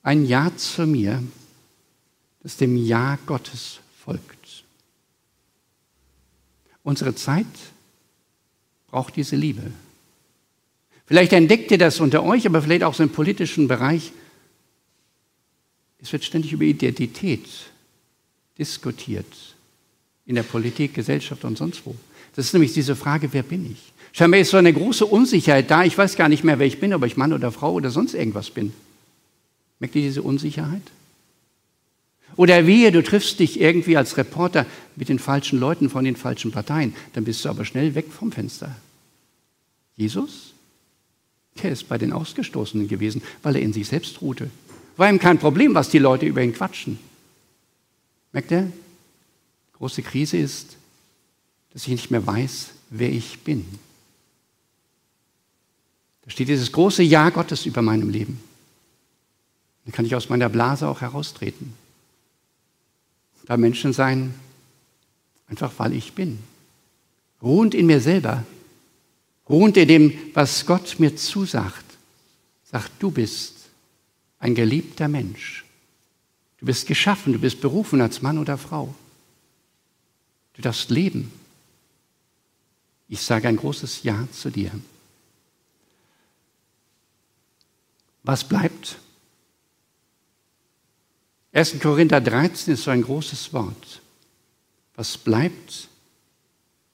ein 0.03 0.27
Ja 0.27 0.55
zu 0.55 0.85
mir, 0.85 1.23
das 2.43 2.57
dem 2.57 2.77
Ja 2.77 3.17
Gottes 3.25 3.79
folgt. 4.05 4.63
Unsere 6.83 7.15
Zeit 7.15 7.47
braucht 8.91 9.15
diese 9.15 9.35
Liebe. 9.35 9.71
Vielleicht 11.11 11.33
entdeckt 11.33 11.69
ihr 11.71 11.77
das 11.77 11.99
unter 11.99 12.23
euch, 12.23 12.45
aber 12.45 12.61
vielleicht 12.61 12.83
auch 12.83 12.93
so 12.93 13.03
im 13.03 13.09
politischen 13.09 13.67
Bereich. 13.67 14.13
Es 16.01 16.13
wird 16.13 16.23
ständig 16.23 16.53
über 16.53 16.63
Identität 16.63 17.43
diskutiert. 18.57 19.25
In 20.25 20.35
der 20.35 20.43
Politik, 20.43 20.93
Gesellschaft 20.93 21.43
und 21.43 21.57
sonst 21.57 21.85
wo. 21.85 21.97
Das 22.33 22.45
ist 22.45 22.53
nämlich 22.53 22.71
diese 22.71 22.95
Frage, 22.95 23.27
wer 23.33 23.43
bin 23.43 23.69
ich? 23.73 23.91
Scheinbar 24.13 24.39
ist 24.39 24.51
so 24.51 24.57
eine 24.57 24.71
große 24.71 25.05
Unsicherheit 25.05 25.69
da. 25.69 25.83
Ich 25.83 25.97
weiß 25.97 26.15
gar 26.15 26.29
nicht 26.29 26.45
mehr, 26.45 26.59
wer 26.59 26.67
ich 26.67 26.79
bin, 26.79 26.93
ob 26.93 27.03
ich 27.03 27.17
Mann 27.17 27.33
oder 27.33 27.51
Frau 27.51 27.73
oder 27.73 27.89
sonst 27.89 28.13
irgendwas 28.13 28.49
bin. 28.49 28.71
Merkt 29.79 29.97
ihr 29.97 30.03
diese 30.03 30.21
Unsicherheit? 30.21 30.83
Oder 32.37 32.65
wehe, 32.67 32.93
du 32.93 33.03
triffst 33.03 33.37
dich 33.41 33.59
irgendwie 33.59 33.97
als 33.97 34.15
Reporter 34.15 34.65
mit 34.95 35.09
den 35.09 35.19
falschen 35.19 35.59
Leuten 35.59 35.89
von 35.89 36.05
den 36.05 36.15
falschen 36.15 36.53
Parteien. 36.53 36.95
Dann 37.11 37.25
bist 37.25 37.43
du 37.43 37.49
aber 37.49 37.65
schnell 37.65 37.95
weg 37.95 38.05
vom 38.13 38.31
Fenster. 38.31 38.73
Jesus? 39.97 40.51
Er 41.55 41.71
ist 41.71 41.87
bei 41.89 41.97
den 41.97 42.13
Ausgestoßenen 42.13 42.87
gewesen, 42.87 43.21
weil 43.43 43.55
er 43.55 43.61
in 43.61 43.73
sich 43.73 43.87
selbst 43.87 44.21
ruhte. 44.21 44.49
War 44.97 45.09
ihm 45.09 45.19
kein 45.19 45.39
Problem, 45.39 45.73
was 45.73 45.89
die 45.89 45.99
Leute 45.99 46.25
über 46.25 46.41
ihn 46.41 46.53
quatschen. 46.53 46.99
Merkt 48.31 48.51
er? 48.51 48.71
Große 49.73 50.01
Krise 50.01 50.37
ist, 50.37 50.77
dass 51.73 51.83
ich 51.83 51.89
nicht 51.89 52.11
mehr 52.11 52.25
weiß, 52.25 52.69
wer 52.89 53.09
ich 53.09 53.39
bin. 53.39 53.65
Da 56.23 56.31
steht 56.31 56.49
dieses 56.49 56.71
große 56.71 57.03
Ja 57.03 57.29
Gottes 57.29 57.65
über 57.65 57.81
meinem 57.81 58.09
Leben. 58.09 58.39
Dann 59.85 59.91
kann 59.91 60.05
ich 60.05 60.15
aus 60.15 60.29
meiner 60.29 60.49
Blase 60.49 60.87
auch 60.87 61.01
heraustreten. 61.01 61.73
Da 63.45 63.57
Menschen 63.57 63.91
sein, 63.91 64.33
einfach 65.47 65.71
weil 65.77 65.93
ich 65.93 66.13
bin. 66.13 66.39
Ruhend 67.41 67.73
in 67.73 67.87
mir 67.87 67.99
selber, 67.99 68.45
ruhend 69.51 69.77
in 69.77 69.87
dem, 69.87 70.19
was 70.33 70.65
Gott 70.65 70.99
mir 70.99 71.15
zusagt, 71.15 71.85
sagt, 72.63 72.91
du 72.99 73.11
bist 73.11 73.55
ein 74.39 74.55
geliebter 74.55 75.07
Mensch. 75.07 75.65
Du 76.57 76.65
bist 76.65 76.87
geschaffen, 76.87 77.33
du 77.33 77.39
bist 77.39 77.59
berufen 77.61 78.01
als 78.01 78.21
Mann 78.21 78.37
oder 78.37 78.57
Frau. 78.57 78.93
Du 80.53 80.61
darfst 80.61 80.89
leben. 80.89 81.31
Ich 83.07 83.21
sage 83.21 83.47
ein 83.47 83.57
großes 83.57 84.03
Ja 84.03 84.27
zu 84.31 84.49
dir. 84.49 84.71
Was 88.23 88.47
bleibt? 88.47 88.99
1. 91.53 91.79
Korinther 91.79 92.21
13 92.21 92.75
ist 92.75 92.83
so 92.83 92.91
ein 92.91 93.01
großes 93.01 93.51
Wort. 93.51 94.01
Was 94.95 95.17
bleibt, 95.17 95.89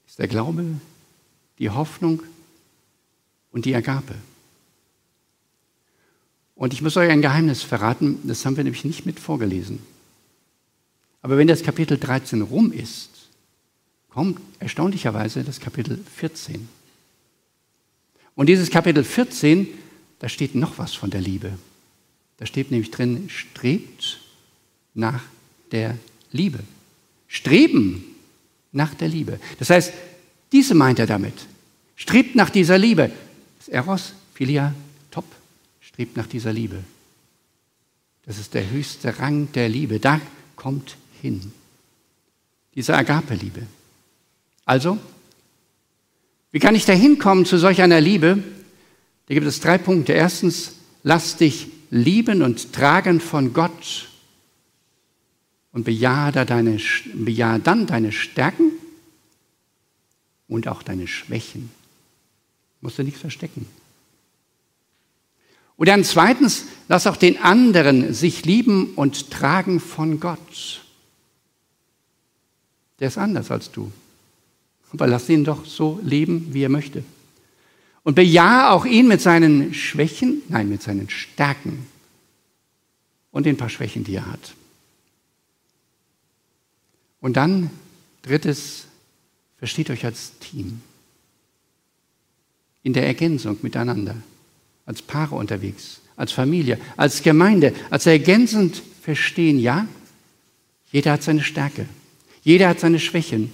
ist 0.07 0.17
der 0.17 0.27
Glaube, 0.27 0.65
die 1.59 1.69
Hoffnung 1.69 2.23
und 3.57 3.65
die 3.65 3.75
Agape. 3.75 4.13
Und 6.53 6.73
ich 6.73 6.83
muss 6.83 6.95
euch 6.95 7.09
ein 7.09 7.23
Geheimnis 7.23 7.63
verraten, 7.63 8.19
das 8.23 8.45
haben 8.45 8.55
wir 8.55 8.63
nämlich 8.63 8.85
nicht 8.85 9.07
mit 9.07 9.19
vorgelesen. 9.19 9.79
Aber 11.23 11.39
wenn 11.39 11.47
das 11.47 11.63
Kapitel 11.63 11.97
13 11.97 12.43
rum 12.43 12.71
ist, 12.71 13.09
kommt 14.09 14.39
erstaunlicherweise 14.59 15.43
das 15.43 15.59
Kapitel 15.59 15.97
14. 16.17 16.69
Und 18.35 18.47
dieses 18.47 18.69
Kapitel 18.69 19.03
14, 19.03 19.67
da 20.19 20.29
steht 20.29 20.53
noch 20.53 20.77
was 20.77 20.93
von 20.93 21.09
der 21.09 21.21
Liebe. 21.21 21.57
Da 22.37 22.45
steht 22.45 22.69
nämlich 22.69 22.91
drin, 22.91 23.27
strebt 23.27 24.19
nach 24.93 25.23
der 25.71 25.97
Liebe. 26.31 26.59
Streben 27.27 28.05
nach 28.71 28.93
der 28.93 29.07
Liebe. 29.07 29.39
Das 29.57 29.71
heißt, 29.71 29.93
diese 30.51 30.75
meint 30.75 30.99
er 30.99 31.07
damit. 31.07 31.33
Strebt 31.95 32.35
nach 32.35 32.51
dieser 32.51 32.77
Liebe. 32.77 33.11
Das 33.67 33.73
Eros, 33.73 34.13
Philia, 34.33 34.73
top, 35.11 35.25
strebt 35.81 36.15
nach 36.15 36.27
dieser 36.27 36.53
Liebe. 36.53 36.81
Das 38.25 38.39
ist 38.39 38.53
der 38.53 38.69
höchste 38.69 39.19
Rang 39.19 39.51
der 39.51 39.67
Liebe. 39.67 39.99
Da 39.99 40.21
kommt 40.55 40.95
hin. 41.21 41.51
Diese 42.75 42.95
Agape-Liebe. 42.95 43.63
Also, 44.63 44.97
wie 46.51 46.59
kann 46.59 46.75
ich 46.75 46.85
da 46.85 46.93
hinkommen 46.93 47.45
zu 47.45 47.57
solch 47.57 47.81
einer 47.81 47.99
Liebe? 47.99 48.41
Da 49.27 49.33
gibt 49.33 49.45
es 49.45 49.59
drei 49.59 49.77
Punkte. 49.77 50.13
Erstens, 50.13 50.75
lass 51.03 51.35
dich 51.35 51.67
lieben 51.89 52.43
und 52.43 52.71
tragen 52.71 53.19
von 53.19 53.51
Gott 53.51 54.07
und 55.73 55.83
bejahe, 55.83 56.31
da 56.31 56.45
deine, 56.45 56.79
bejahe 57.13 57.59
dann 57.59 57.85
deine 57.85 58.13
Stärken 58.13 58.71
und 60.47 60.69
auch 60.69 60.83
deine 60.83 61.07
Schwächen. 61.07 61.69
Musst 62.81 62.97
du 62.97 63.03
nichts 63.03 63.21
verstecken. 63.21 63.67
Und 65.77 65.87
dann 65.89 66.03
zweitens, 66.03 66.65
lass 66.87 67.07
auch 67.07 67.17
den 67.17 67.37
anderen 67.37 68.13
sich 68.13 68.45
lieben 68.45 68.93
und 68.95 69.29
tragen 69.29 69.79
von 69.79 70.19
Gott. 70.19 70.81
Der 72.99 73.09
ist 73.09 73.17
anders 73.17 73.51
als 73.51 73.71
du. 73.71 73.91
Aber 74.91 75.05
lass 75.05 75.29
ihn 75.29 75.43
doch 75.43 75.65
so 75.65 75.99
leben, 76.03 76.53
wie 76.53 76.63
er 76.63 76.69
möchte. 76.69 77.03
Und 78.03 78.15
bejahe 78.15 78.71
auch 78.71 78.85
ihn 78.85 79.07
mit 79.07 79.21
seinen 79.21 79.73
Schwächen, 79.73 80.41
nein, 80.47 80.69
mit 80.69 80.81
seinen 80.81 81.09
Stärken 81.09 81.85
und 83.31 83.45
den 83.45 83.57
paar 83.57 83.69
Schwächen, 83.69 84.03
die 84.03 84.15
er 84.15 84.31
hat. 84.31 84.55
Und 87.19 87.35
dann, 87.35 87.69
drittes, 88.21 88.85
versteht 89.57 89.89
euch 89.89 90.05
als 90.05 90.39
Team. 90.39 90.81
In 92.83 92.93
der 92.93 93.05
Ergänzung 93.05 93.57
miteinander, 93.61 94.15
als 94.85 95.01
Paare 95.01 95.35
unterwegs, 95.35 96.01
als 96.15 96.31
Familie, 96.31 96.79
als 96.95 97.21
Gemeinde, 97.21 97.73
als 97.89 98.05
ergänzend 98.05 98.81
verstehen, 99.01 99.59
ja, 99.59 99.87
jeder 100.91 101.13
hat 101.13 101.23
seine 101.23 101.43
Stärke. 101.43 101.87
Jeder 102.43 102.69
hat 102.69 102.79
seine 102.79 102.99
Schwächen, 102.99 103.51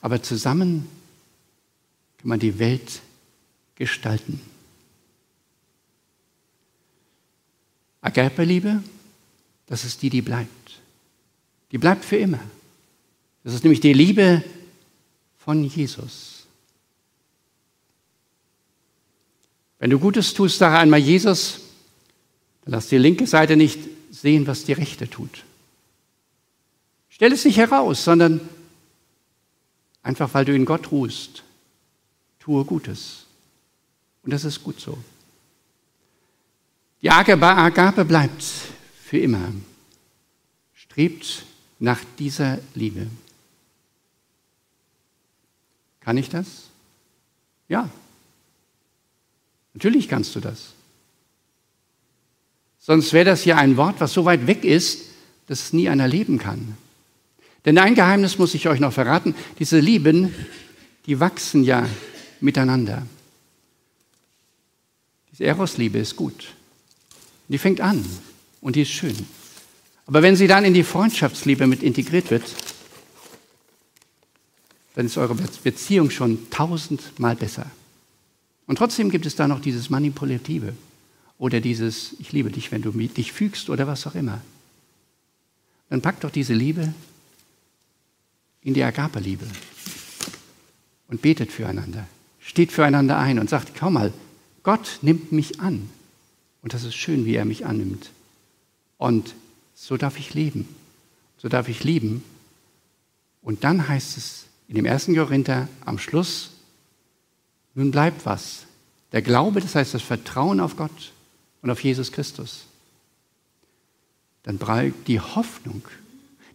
aber 0.00 0.22
zusammen 0.22 0.86
kann 2.18 2.28
man 2.28 2.40
die 2.40 2.58
Welt 2.58 3.00
gestalten. 3.74 4.40
Agape-Liebe, 8.00 8.82
das 9.66 9.84
ist 9.84 10.02
die, 10.02 10.10
die 10.10 10.22
bleibt. 10.22 10.80
Die 11.70 11.78
bleibt 11.78 12.04
für 12.04 12.16
immer. 12.16 12.40
Das 13.44 13.54
ist 13.54 13.62
nämlich 13.62 13.80
die 13.80 13.92
Liebe 13.92 14.42
von 15.38 15.62
Jesus. 15.64 16.39
Wenn 19.80 19.90
du 19.90 19.98
Gutes 19.98 20.34
tust, 20.34 20.58
sage 20.58 20.78
einmal 20.78 21.00
Jesus, 21.00 21.60
dann 22.64 22.74
lass 22.74 22.88
die 22.88 22.98
linke 22.98 23.26
Seite 23.26 23.56
nicht 23.56 23.80
sehen, 24.10 24.46
was 24.46 24.64
die 24.64 24.74
rechte 24.74 25.08
tut. 25.08 25.44
Stell 27.08 27.32
es 27.32 27.46
nicht 27.46 27.56
heraus, 27.56 28.04
sondern 28.04 28.40
einfach, 30.02 30.32
weil 30.34 30.44
du 30.44 30.54
in 30.54 30.66
Gott 30.66 30.92
ruhst, 30.92 31.42
tue 32.38 32.64
Gutes. 32.64 33.24
Und 34.22 34.32
das 34.34 34.44
ist 34.44 34.62
gut 34.62 34.78
so. 34.78 34.98
Die 37.00 37.10
Agape 37.10 38.04
bleibt 38.04 38.44
für 39.02 39.18
immer, 39.18 39.50
strebt 40.74 41.46
nach 41.78 42.00
dieser 42.18 42.58
Liebe. 42.74 43.06
Kann 46.00 46.18
ich 46.18 46.28
das? 46.28 46.68
Ja. 47.66 47.88
Natürlich 49.74 50.08
kannst 50.08 50.34
du 50.34 50.40
das. 50.40 50.72
Sonst 52.78 53.12
wäre 53.12 53.26
das 53.26 53.44
ja 53.44 53.56
ein 53.56 53.76
Wort, 53.76 54.00
was 54.00 54.12
so 54.12 54.24
weit 54.24 54.46
weg 54.46 54.64
ist, 54.64 55.10
dass 55.46 55.62
es 55.62 55.72
nie 55.72 55.88
einer 55.88 56.08
leben 56.08 56.38
kann. 56.38 56.76
Denn 57.64 57.76
ein 57.78 57.94
Geheimnis 57.94 58.38
muss 58.38 58.54
ich 58.54 58.68
euch 58.68 58.80
noch 58.80 58.92
verraten. 58.92 59.34
Diese 59.58 59.78
Lieben, 59.78 60.34
die 61.06 61.20
wachsen 61.20 61.62
ja 61.62 61.86
miteinander. 62.40 63.06
Diese 65.30 65.44
Eros-Liebe 65.44 65.98
ist 65.98 66.16
gut. 66.16 66.54
Die 67.48 67.58
fängt 67.58 67.80
an 67.80 68.04
und 68.60 68.76
die 68.76 68.82
ist 68.82 68.90
schön. 68.90 69.16
Aber 70.06 70.22
wenn 70.22 70.36
sie 70.36 70.46
dann 70.46 70.64
in 70.64 70.74
die 70.74 70.82
Freundschaftsliebe 70.82 71.66
mit 71.66 71.82
integriert 71.82 72.30
wird, 72.30 72.44
dann 74.94 75.06
ist 75.06 75.18
eure 75.18 75.36
Beziehung 75.62 76.10
schon 76.10 76.50
tausendmal 76.50 77.36
besser. 77.36 77.66
Und 78.70 78.76
trotzdem 78.76 79.10
gibt 79.10 79.26
es 79.26 79.34
da 79.34 79.48
noch 79.48 79.60
dieses 79.60 79.90
Manipulative 79.90 80.74
oder 81.38 81.60
dieses 81.60 82.14
Ich 82.20 82.30
liebe 82.30 82.52
dich, 82.52 82.70
wenn 82.70 82.82
du 82.82 82.92
dich 82.92 83.32
fügst 83.32 83.68
oder 83.68 83.88
was 83.88 84.06
auch 84.06 84.14
immer. 84.14 84.40
Dann 85.88 86.02
packt 86.02 86.22
doch 86.22 86.30
diese 86.30 86.54
Liebe 86.54 86.94
in 88.62 88.72
die 88.72 88.84
Agape-Liebe 88.84 89.44
und 91.08 91.20
betet 91.20 91.50
füreinander, 91.50 92.06
steht 92.38 92.70
füreinander 92.70 93.18
ein 93.18 93.40
und 93.40 93.50
sagt, 93.50 93.72
komm 93.76 93.94
mal, 93.94 94.12
Gott 94.62 95.00
nimmt 95.02 95.32
mich 95.32 95.58
an. 95.58 95.90
Und 96.62 96.72
das 96.72 96.84
ist 96.84 96.94
schön, 96.94 97.24
wie 97.24 97.34
er 97.34 97.44
mich 97.44 97.66
annimmt. 97.66 98.12
Und 98.98 99.34
so 99.74 99.96
darf 99.96 100.16
ich 100.16 100.32
leben. 100.32 100.68
So 101.38 101.48
darf 101.48 101.68
ich 101.68 101.82
lieben. 101.82 102.22
Und 103.42 103.64
dann 103.64 103.88
heißt 103.88 104.16
es 104.16 104.46
in 104.68 104.76
dem 104.76 104.84
ersten 104.84 105.16
Korinther 105.16 105.68
am 105.84 105.98
Schluss, 105.98 106.52
nun 107.80 107.90
bleibt 107.90 108.26
was. 108.26 108.66
Der 109.12 109.22
Glaube, 109.22 109.60
das 109.60 109.74
heißt 109.74 109.94
das 109.94 110.02
Vertrauen 110.02 110.60
auf 110.60 110.76
Gott 110.76 111.12
und 111.62 111.70
auf 111.70 111.82
Jesus 111.82 112.12
Christus. 112.12 112.66
Dann 114.42 114.58
bleibt 114.58 115.08
die 115.08 115.18
Hoffnung. 115.18 115.82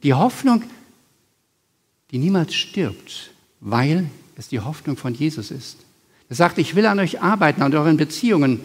Die 0.03 0.13
Hoffnung, 0.13 0.63
die 2.11 2.19
niemals 2.19 2.53
stirbt, 2.53 3.31
weil 3.59 4.09
es 4.35 4.49
die 4.49 4.59
Hoffnung 4.59 4.97
von 4.97 5.15
Jesus 5.15 5.49
ist. 5.49 5.77
Er 6.29 6.35
sagt, 6.35 6.59
ich 6.59 6.75
will 6.75 6.85
an 6.85 6.99
euch 6.99 7.21
arbeiten, 7.21 7.63
an 7.63 7.73
euren 7.73 7.97
Beziehungen. 7.97 8.61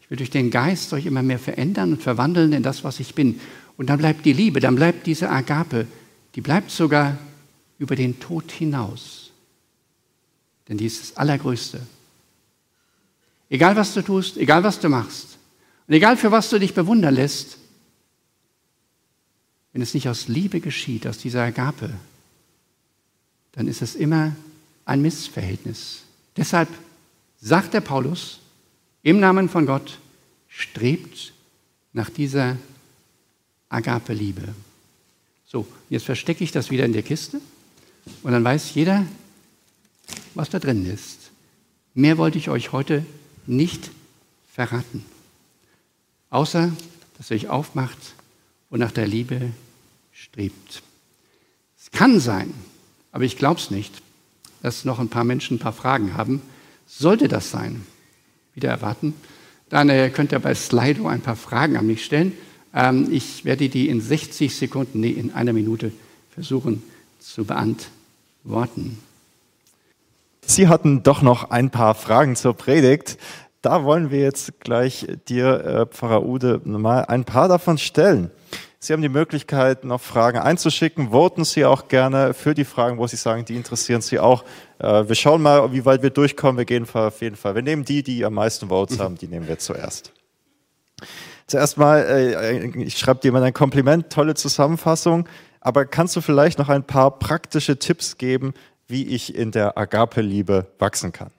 Ich 0.00 0.10
will 0.10 0.16
durch 0.16 0.30
den 0.30 0.50
Geist 0.50 0.92
euch 0.92 1.06
immer 1.06 1.22
mehr 1.22 1.38
verändern 1.38 1.92
und 1.92 2.02
verwandeln 2.02 2.52
in 2.52 2.64
das, 2.64 2.82
was 2.82 2.98
ich 2.98 3.14
bin. 3.14 3.40
Und 3.76 3.88
dann 3.88 3.98
bleibt 3.98 4.24
die 4.24 4.32
Liebe, 4.32 4.58
dann 4.58 4.74
bleibt 4.74 5.06
diese 5.06 5.30
Agape, 5.30 5.86
die 6.34 6.40
bleibt 6.40 6.72
sogar 6.72 7.18
über 7.78 7.94
den 7.94 8.18
Tod 8.18 8.50
hinaus. 8.50 9.30
Denn 10.68 10.76
die 10.76 10.86
ist 10.86 11.00
das 11.02 11.16
Allergrößte. 11.16 11.80
Egal 13.50 13.74
was 13.74 13.92
du 13.94 14.02
tust, 14.02 14.36
egal 14.36 14.62
was 14.62 14.78
du 14.78 14.88
machst 14.88 15.36
und 15.88 15.94
egal 15.94 16.16
für 16.16 16.30
was 16.30 16.48
du 16.48 16.58
dich 16.58 16.72
bewundern 16.72 17.14
lässt, 17.14 17.58
wenn 19.72 19.82
es 19.82 19.92
nicht 19.92 20.08
aus 20.08 20.28
Liebe 20.28 20.60
geschieht, 20.60 21.06
aus 21.06 21.18
dieser 21.18 21.42
Agape, 21.42 21.90
dann 23.52 23.66
ist 23.66 23.82
es 23.82 23.96
immer 23.96 24.34
ein 24.84 25.02
Missverhältnis. 25.02 26.02
Deshalb 26.36 26.68
sagt 27.40 27.74
der 27.74 27.80
Paulus 27.80 28.38
im 29.02 29.18
Namen 29.18 29.48
von 29.48 29.66
Gott, 29.66 29.98
strebt 30.48 31.32
nach 31.92 32.10
dieser 32.10 32.56
Agape-Liebe. 33.68 34.54
So, 35.46 35.66
jetzt 35.88 36.04
verstecke 36.04 36.44
ich 36.44 36.52
das 36.52 36.70
wieder 36.70 36.84
in 36.84 36.92
der 36.92 37.02
Kiste 37.02 37.40
und 38.22 38.30
dann 38.30 38.44
weiß 38.44 38.74
jeder, 38.74 39.06
was 40.34 40.50
da 40.50 40.60
drin 40.60 40.86
ist. 40.86 41.30
Mehr 41.94 42.18
wollte 42.18 42.38
ich 42.38 42.48
euch 42.48 42.70
heute 42.70 43.04
nicht 43.50 43.90
verraten, 44.52 45.04
außer 46.30 46.72
dass 47.18 47.30
ihr 47.30 47.36
euch 47.36 47.48
aufmacht 47.48 47.98
und 48.70 48.78
nach 48.78 48.92
der 48.92 49.06
Liebe 49.06 49.50
strebt. 50.12 50.82
Es 51.78 51.90
kann 51.90 52.20
sein, 52.20 52.54
aber 53.12 53.24
ich 53.24 53.36
glaube 53.36 53.60
es 53.60 53.70
nicht, 53.70 53.92
dass 54.62 54.84
noch 54.84 54.98
ein 54.98 55.08
paar 55.08 55.24
Menschen 55.24 55.56
ein 55.56 55.60
paar 55.60 55.72
Fragen 55.72 56.14
haben. 56.16 56.40
Sollte 56.86 57.28
das 57.28 57.50
sein, 57.50 57.84
wieder 58.54 58.70
erwarten, 58.70 59.14
dann 59.68 59.88
äh, 59.88 60.10
könnt 60.10 60.32
ihr 60.32 60.38
bei 60.38 60.54
Slido 60.54 61.06
ein 61.06 61.20
paar 61.20 61.36
Fragen 61.36 61.76
an 61.76 61.86
mich 61.86 62.04
stellen. 62.04 62.32
Ähm, 62.74 63.08
ich 63.10 63.44
werde 63.44 63.68
die 63.68 63.88
in 63.88 64.00
60 64.00 64.54
Sekunden, 64.54 65.00
nee, 65.00 65.10
in 65.10 65.32
einer 65.32 65.52
Minute 65.52 65.92
versuchen 66.32 66.82
zu 67.18 67.44
beantworten. 67.44 68.98
Sie 70.50 70.66
hatten 70.66 71.04
doch 71.04 71.22
noch 71.22 71.50
ein 71.50 71.70
paar 71.70 71.94
Fragen 71.94 72.34
zur 72.34 72.54
Predigt. 72.54 73.18
Da 73.62 73.84
wollen 73.84 74.10
wir 74.10 74.18
jetzt 74.18 74.58
gleich 74.58 75.06
dir, 75.28 75.64
äh, 75.64 75.86
Pfarrer 75.86 76.26
Ude, 76.26 76.60
mal 76.64 77.04
ein 77.04 77.24
paar 77.24 77.46
davon 77.46 77.78
stellen. 77.78 78.32
Sie 78.80 78.92
haben 78.92 79.00
die 79.00 79.08
Möglichkeit, 79.08 79.84
noch 79.84 80.00
Fragen 80.00 80.38
einzuschicken. 80.38 81.12
Voten 81.12 81.44
Sie 81.44 81.64
auch 81.64 81.86
gerne 81.86 82.34
für 82.34 82.54
die 82.54 82.64
Fragen, 82.64 82.98
wo 82.98 83.06
Sie 83.06 83.14
sagen, 83.14 83.44
die 83.44 83.54
interessieren 83.54 84.00
Sie 84.00 84.18
auch. 84.18 84.44
Äh, 84.80 85.06
wir 85.06 85.14
schauen 85.14 85.40
mal, 85.40 85.70
wie 85.70 85.84
weit 85.84 86.02
wir 86.02 86.10
durchkommen. 86.10 86.58
Wir 86.58 86.64
gehen 86.64 86.84
auf 86.92 87.20
jeden 87.20 87.36
Fall. 87.36 87.54
Wir 87.54 87.62
nehmen 87.62 87.84
die, 87.84 88.02
die 88.02 88.24
am 88.24 88.34
meisten 88.34 88.70
Votes 88.70 88.98
haben, 88.98 89.16
die 89.16 89.28
nehmen 89.28 89.46
wir 89.46 89.60
zuerst. 89.60 90.12
Zuerst 91.46 91.78
mal, 91.78 92.00
äh, 92.00 92.66
ich 92.82 92.98
schreibe 92.98 93.20
dir 93.20 93.30
mal 93.30 93.44
ein 93.44 93.54
Kompliment, 93.54 94.10
tolle 94.10 94.34
Zusammenfassung. 94.34 95.28
Aber 95.60 95.84
kannst 95.84 96.16
du 96.16 96.22
vielleicht 96.22 96.58
noch 96.58 96.70
ein 96.70 96.84
paar 96.84 97.18
praktische 97.18 97.78
Tipps 97.78 98.16
geben, 98.16 98.54
wie 98.90 99.06
ich 99.06 99.34
in 99.34 99.50
der 99.50 99.78
Agape-Liebe 99.78 100.66
wachsen 100.78 101.12
kann? 101.12 101.30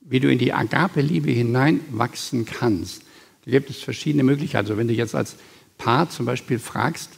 Wie 0.00 0.20
du 0.20 0.30
in 0.30 0.38
die 0.38 0.52
Agape-Liebe 0.52 1.30
hineinwachsen 1.30 2.46
kannst. 2.46 3.02
Da 3.44 3.50
gibt 3.50 3.70
es 3.70 3.78
verschiedene 3.82 4.22
Möglichkeiten. 4.22 4.66
Also 4.66 4.76
wenn 4.76 4.88
du 4.88 4.94
jetzt 4.94 5.14
als 5.14 5.36
Paar 5.78 6.08
zum 6.10 6.26
Beispiel 6.26 6.58
fragst, 6.58 7.10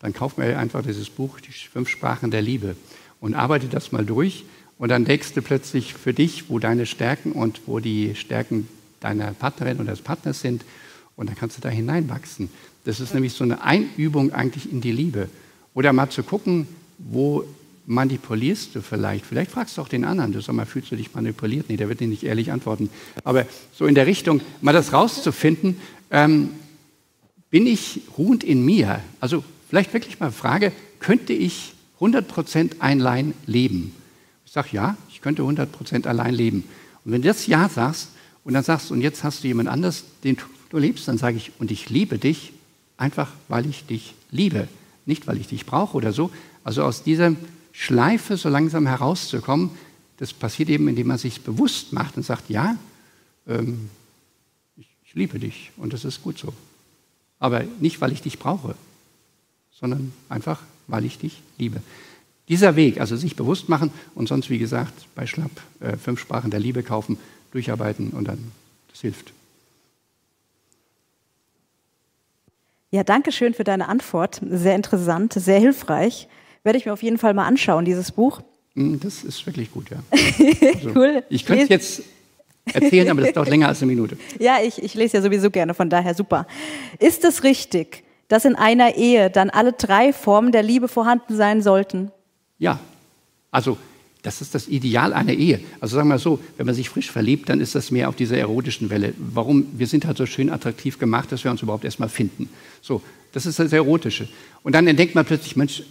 dann 0.00 0.12
kauf 0.12 0.36
mir 0.36 0.58
einfach 0.58 0.82
dieses 0.82 1.10
Buch, 1.10 1.40
die 1.40 1.52
fünf 1.52 1.88
Sprachen 1.88 2.30
der 2.30 2.42
Liebe, 2.42 2.76
und 3.20 3.34
arbeite 3.34 3.66
das 3.66 3.90
mal 3.90 4.04
durch. 4.04 4.44
Und 4.78 4.90
dann 4.90 5.04
deckst 5.04 5.36
du 5.36 5.42
plötzlich 5.42 5.94
für 5.94 6.14
dich, 6.14 6.48
wo 6.48 6.58
deine 6.58 6.86
Stärken 6.86 7.32
und 7.32 7.62
wo 7.66 7.80
die 7.80 8.14
Stärken 8.14 8.68
deiner 9.00 9.32
Partnerin 9.32 9.80
oder 9.80 9.90
des 9.90 10.02
Partners 10.02 10.40
sind. 10.40 10.64
Und 11.16 11.28
dann 11.28 11.36
kannst 11.36 11.56
du 11.56 11.60
da 11.60 11.68
hineinwachsen. 11.68 12.48
Das 12.84 13.00
ist 13.00 13.12
nämlich 13.12 13.32
so 13.32 13.42
eine 13.42 13.62
Einübung 13.62 14.32
eigentlich 14.32 14.70
in 14.70 14.80
die 14.80 14.92
Liebe. 14.92 15.28
Oder 15.74 15.92
mal 15.92 16.10
zu 16.10 16.22
gucken, 16.22 16.68
wo 16.98 17.44
manipulierst 17.88 18.74
du 18.74 18.82
vielleicht? 18.82 19.24
Vielleicht 19.24 19.50
fragst 19.50 19.78
du 19.78 19.82
auch 19.82 19.88
den 19.88 20.04
anderen, 20.04 20.32
du 20.32 20.42
sag 20.42 20.54
mal, 20.54 20.66
fühlst 20.66 20.92
du 20.92 20.96
dich 20.96 21.14
manipuliert? 21.14 21.70
Nee, 21.70 21.78
der 21.78 21.88
wird 21.88 22.00
dir 22.00 22.06
nicht 22.06 22.22
ehrlich 22.22 22.52
antworten. 22.52 22.90
Aber 23.24 23.46
so 23.72 23.86
in 23.86 23.94
der 23.94 24.06
Richtung, 24.06 24.42
mal 24.60 24.74
das 24.74 24.92
rauszufinden, 24.92 25.78
ähm, 26.10 26.50
bin 27.50 27.66
ich 27.66 28.02
ruhend 28.18 28.44
in 28.44 28.62
mir? 28.62 29.00
Also 29.20 29.42
vielleicht 29.70 29.94
wirklich 29.94 30.20
mal 30.20 30.30
Frage, 30.30 30.72
könnte 31.00 31.32
ich 31.32 31.72
100% 31.98 32.80
allein 32.80 33.32
leben? 33.46 33.94
Ich 34.44 34.52
sage 34.52 34.68
ja, 34.72 34.96
ich 35.08 35.22
könnte 35.22 35.42
100% 35.42 36.06
allein 36.06 36.34
leben. 36.34 36.64
Und 37.06 37.12
wenn 37.12 37.22
du 37.22 37.28
das 37.28 37.46
Ja 37.46 37.70
sagst 37.70 38.10
und 38.44 38.52
dann 38.52 38.64
sagst, 38.64 38.90
und 38.90 39.00
jetzt 39.00 39.24
hast 39.24 39.42
du 39.42 39.48
jemand 39.48 39.70
anders, 39.70 40.04
den 40.24 40.36
du 40.68 40.76
liebst, 40.76 41.08
dann 41.08 41.16
sage 41.16 41.38
ich, 41.38 41.52
und 41.58 41.70
ich 41.70 41.88
liebe 41.88 42.18
dich 42.18 42.52
einfach, 42.98 43.32
weil 43.48 43.64
ich 43.64 43.86
dich 43.86 44.12
liebe. 44.30 44.68
Nicht, 45.06 45.26
weil 45.26 45.38
ich 45.38 45.48
dich 45.48 45.64
brauche 45.64 45.96
oder 45.96 46.12
so. 46.12 46.30
Also 46.64 46.82
aus 46.82 47.02
dieser 47.02 47.34
Schleife 47.78 48.36
so 48.36 48.48
langsam 48.48 48.88
herauszukommen, 48.88 49.70
das 50.16 50.32
passiert 50.32 50.68
eben, 50.68 50.88
indem 50.88 51.06
man 51.06 51.16
sich 51.16 51.42
bewusst 51.42 51.92
macht 51.92 52.16
und 52.16 52.24
sagt, 52.24 52.50
ja, 52.50 52.76
ähm, 53.46 53.88
ich, 54.76 54.88
ich 55.04 55.14
liebe 55.14 55.38
dich 55.38 55.70
und 55.76 55.92
das 55.92 56.04
ist 56.04 56.24
gut 56.24 56.38
so. 56.38 56.52
Aber 57.38 57.62
nicht, 57.78 58.00
weil 58.00 58.10
ich 58.10 58.20
dich 58.20 58.40
brauche, 58.40 58.74
sondern 59.70 60.12
einfach, 60.28 60.60
weil 60.88 61.04
ich 61.04 61.18
dich 61.18 61.40
liebe. 61.56 61.80
Dieser 62.48 62.74
Weg, 62.74 62.98
also 63.00 63.16
sich 63.16 63.36
bewusst 63.36 63.68
machen 63.68 63.92
und 64.16 64.26
sonst, 64.26 64.50
wie 64.50 64.58
gesagt, 64.58 65.06
bei 65.14 65.28
Schlapp 65.28 65.52
äh, 65.78 65.96
fünf 65.96 66.18
Sprachen 66.18 66.50
der 66.50 66.58
Liebe 66.58 66.82
kaufen, 66.82 67.16
durcharbeiten 67.52 68.10
und 68.10 68.26
dann, 68.26 68.50
das 68.90 69.02
hilft. 69.02 69.32
Ja, 72.90 73.04
danke 73.04 73.30
schön 73.30 73.54
für 73.54 73.62
deine 73.62 73.86
Antwort. 73.86 74.40
Sehr 74.50 74.74
interessant, 74.74 75.32
sehr 75.34 75.60
hilfreich. 75.60 76.26
Werde 76.64 76.78
ich 76.78 76.86
mir 76.86 76.92
auf 76.92 77.02
jeden 77.02 77.18
Fall 77.18 77.34
mal 77.34 77.46
anschauen, 77.46 77.84
dieses 77.84 78.12
Buch. 78.12 78.40
Hm, 78.74 79.00
das 79.00 79.24
ist 79.24 79.44
wirklich 79.46 79.72
gut, 79.72 79.90
ja. 79.90 79.98
Also, 80.74 80.90
cool. 80.94 81.22
Ich 81.28 81.44
könnte 81.44 81.66
jetzt 81.72 82.02
erzählen, 82.72 83.10
aber 83.10 83.22
das 83.22 83.32
dauert 83.32 83.48
länger 83.48 83.68
als 83.68 83.82
eine 83.82 83.90
Minute. 83.90 84.16
Ja, 84.38 84.58
ich, 84.62 84.82
ich 84.82 84.94
lese 84.94 85.18
ja 85.18 85.22
sowieso 85.22 85.50
gerne, 85.50 85.74
von 85.74 85.90
daher 85.90 86.14
super. 86.14 86.46
Ist 86.98 87.24
es 87.24 87.42
richtig, 87.42 88.04
dass 88.28 88.44
in 88.44 88.54
einer 88.54 88.96
Ehe 88.96 89.30
dann 89.30 89.50
alle 89.50 89.72
drei 89.72 90.12
Formen 90.12 90.52
der 90.52 90.62
Liebe 90.62 90.88
vorhanden 90.88 91.36
sein 91.36 91.62
sollten? 91.62 92.10
Ja, 92.58 92.78
also 93.50 93.78
das 94.22 94.40
ist 94.40 94.54
das 94.54 94.68
Ideal 94.68 95.12
einer 95.12 95.32
Ehe. 95.32 95.60
Also 95.80 95.96
sagen 95.96 96.08
wir 96.08 96.18
so, 96.18 96.40
wenn 96.56 96.66
man 96.66 96.74
sich 96.74 96.88
frisch 96.88 97.10
verliebt, 97.10 97.48
dann 97.48 97.60
ist 97.60 97.74
das 97.74 97.90
mehr 97.90 98.08
auf 98.08 98.16
dieser 98.16 98.36
erotischen 98.36 98.90
Welle. 98.90 99.14
Warum? 99.16 99.66
Wir 99.72 99.86
sind 99.86 100.06
halt 100.06 100.18
so 100.18 100.26
schön 100.26 100.50
attraktiv 100.50 100.98
gemacht, 100.98 101.32
dass 101.32 101.44
wir 101.44 101.50
uns 101.50 101.62
überhaupt 101.62 101.84
erstmal 101.84 102.08
finden. 102.08 102.48
So, 102.82 103.00
das 103.32 103.46
ist 103.46 103.58
das 103.58 103.72
Erotische. 103.72 104.28
Und 104.62 104.74
dann 104.74 104.86
entdeckt 104.86 105.14
man 105.14 105.24
plötzlich, 105.24 105.56
Mensch, 105.56 105.82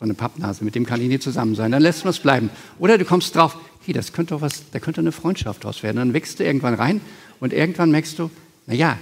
war 0.00 0.06
eine 0.06 0.14
Pappnase, 0.14 0.64
mit 0.64 0.74
dem 0.74 0.86
kann 0.86 1.00
ich 1.00 1.08
nie 1.08 1.18
zusammen 1.18 1.54
sein. 1.54 1.70
Dann 1.72 1.82
lässt 1.82 2.04
man 2.04 2.10
es 2.10 2.18
bleiben. 2.18 2.50
Oder 2.78 2.98
du 2.98 3.04
kommst 3.04 3.34
drauf, 3.36 3.56
hey, 3.84 3.94
das 3.94 4.12
könnte 4.12 4.40
was, 4.40 4.70
da 4.72 4.78
könnte 4.78 5.00
eine 5.00 5.12
Freundschaft 5.12 5.64
draus 5.64 5.82
werden. 5.82 5.96
Dann 5.98 6.14
wächst 6.14 6.40
du 6.40 6.44
irgendwann 6.44 6.74
rein 6.74 7.00
und 7.40 7.52
irgendwann 7.52 7.90
merkst 7.90 8.18
du, 8.18 8.30
naja, 8.66 8.98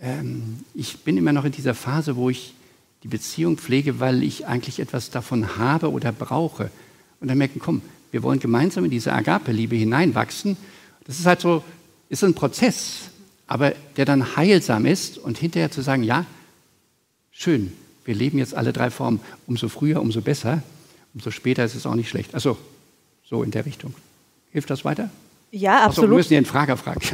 ähm, 0.00 0.60
ich 0.74 0.98
bin 0.98 1.16
immer 1.16 1.32
noch 1.32 1.44
in 1.44 1.52
dieser 1.52 1.74
Phase, 1.74 2.16
wo 2.16 2.30
ich 2.30 2.54
die 3.02 3.08
Beziehung 3.08 3.56
pflege, 3.56 4.00
weil 4.00 4.22
ich 4.22 4.46
eigentlich 4.46 4.80
etwas 4.80 5.10
davon 5.10 5.56
habe 5.56 5.90
oder 5.90 6.12
brauche. 6.12 6.70
Und 7.20 7.28
dann 7.28 7.38
merken, 7.38 7.60
komm, 7.60 7.82
wir 8.10 8.22
wollen 8.22 8.40
gemeinsam 8.40 8.84
in 8.84 8.90
diese 8.90 9.12
Agape-Liebe 9.12 9.76
hineinwachsen. 9.76 10.56
Das 11.04 11.18
ist 11.18 11.26
halt 11.26 11.40
so, 11.40 11.62
ist 12.08 12.24
ein 12.24 12.34
Prozess, 12.34 13.10
aber 13.46 13.72
der 13.96 14.04
dann 14.04 14.36
heilsam 14.36 14.86
ist 14.86 15.18
und 15.18 15.38
hinterher 15.38 15.70
zu 15.70 15.82
sagen, 15.82 16.02
ja, 16.02 16.26
schön, 17.30 17.72
wir 18.08 18.14
leben 18.14 18.38
jetzt 18.38 18.54
alle 18.54 18.72
drei 18.72 18.88
Formen. 18.88 19.20
Umso 19.46 19.68
früher, 19.68 20.00
umso 20.00 20.22
besser. 20.22 20.62
Umso 21.12 21.30
später 21.30 21.62
ist 21.62 21.74
es 21.74 21.84
auch 21.84 21.94
nicht 21.94 22.08
schlecht. 22.08 22.32
Also 22.34 22.56
so 23.22 23.42
in 23.42 23.50
der 23.50 23.66
Richtung. 23.66 23.92
Hilft 24.50 24.70
das 24.70 24.82
weiter? 24.86 25.10
Ja, 25.50 25.84
absolut. 25.84 25.90
Achso, 25.90 26.02
wir 26.02 26.16
müssen 26.16 26.32
Ihren 26.32 26.46
Frager 26.46 26.76
fragen. 26.76 27.00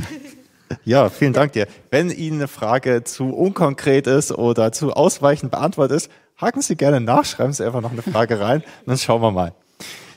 Ja, 0.84 1.08
vielen 1.08 1.32
Dank 1.34 1.52
dir. 1.52 1.68
Wenn 1.90 2.10
Ihnen 2.10 2.38
eine 2.38 2.48
Frage 2.48 3.04
zu 3.04 3.26
unkonkret 3.26 4.06
ist 4.06 4.32
oder 4.32 4.72
zu 4.72 4.92
ausweichend 4.92 5.50
beantwortet 5.52 5.98
ist, 5.98 6.10
haken 6.36 6.62
Sie 6.62 6.74
gerne 6.74 7.00
nach, 7.00 7.24
schreiben 7.24 7.52
Sie 7.52 7.64
einfach 7.64 7.80
noch 7.80 7.92
eine 7.92 8.02
Frage 8.02 8.40
rein, 8.40 8.64
dann 8.86 8.98
schauen 8.98 9.20
wir 9.20 9.30
mal. 9.30 9.52